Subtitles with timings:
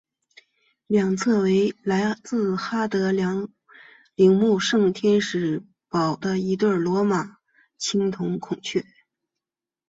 [0.87, 3.49] 两侧为来自哈德良
[4.15, 7.37] 陵墓圣天使城堡的一对罗马的
[7.77, 8.83] 青铜孔雀。